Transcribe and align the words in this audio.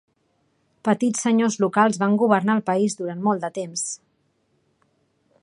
Petits 0.87 1.21
senyors 1.27 1.57
locals 1.65 1.99
van 2.05 2.15
governar 2.23 2.57
el 2.61 2.65
país 2.71 2.99
durant 3.03 3.23
molt 3.29 3.47
de 3.47 3.53
temps. 3.61 3.87